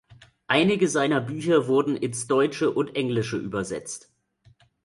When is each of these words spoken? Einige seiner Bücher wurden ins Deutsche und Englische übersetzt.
Einige 0.47 0.87
seiner 0.89 1.21
Bücher 1.21 1.67
wurden 1.67 1.95
ins 1.95 2.25
Deutsche 2.25 2.71
und 2.71 2.95
Englische 2.95 3.37
übersetzt. 3.37 4.11